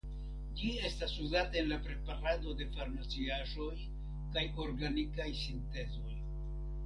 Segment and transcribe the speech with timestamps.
[0.59, 3.75] Ĝi estas uzata en la preparado de farmaciaĵoj
[4.37, 6.17] kaj organikaj sintezoj.